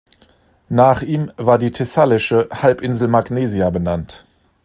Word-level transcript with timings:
Nach 0.69 1.03
ihm 1.03 1.31
war 1.37 1.59
die 1.59 1.69
thessalische 1.71 2.49
Halbinsel 2.51 3.07
Magnesia 3.07 3.69
benannt. 3.69 4.25